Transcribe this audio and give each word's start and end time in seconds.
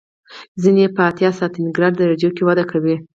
ځینې 0.61 0.81
یې 0.85 0.93
په 0.95 1.01
اتیا 1.09 1.29
سانتي 1.37 1.59
ګراد 1.75 1.93
درجو 1.97 2.29
کې 2.35 2.43
وده 2.47 2.63
کوي. 2.71 2.95